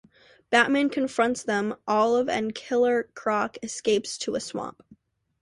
[0.49, 4.81] Batman confronts them, Olive and Killer Croc escape to a swamp.